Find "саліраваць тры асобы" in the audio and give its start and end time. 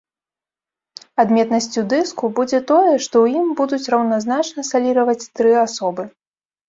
4.71-6.03